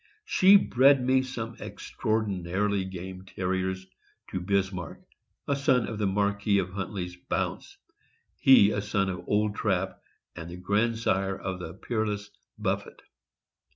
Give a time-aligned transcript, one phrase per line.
[0.25, 3.85] She bred me some extraordinarily game Terriers
[4.31, 4.99] to Bismarck,
[5.47, 7.77] a son of the Marquis of Hunt ley' s Bounce,
[8.35, 10.01] he a son of Old Trap
[10.35, 13.03] and the grandsire of the peerless Buffet.